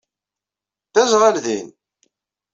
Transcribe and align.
D 0.93 0.95
aẓɣal 1.03 1.35
din? 1.45 1.67